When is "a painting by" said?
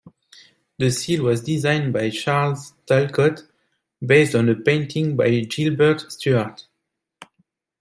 4.49-5.41